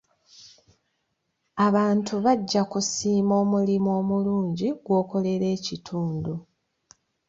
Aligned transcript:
Abantu 1.67 2.13
bajja 2.25 2.61
kusiima 2.71 3.33
omulimu 3.43 3.89
omulungi 3.99 4.67
gw'okolera 4.83 5.45
ekitundu. 5.57 6.33